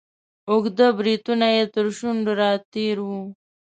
اوږده 0.49 0.87
بریتونه 0.97 1.47
یې 1.55 1.63
تر 1.73 1.85
شونډو 1.97 2.33
را 2.41 2.51
تیر 2.73 2.97
وه. 3.07 3.19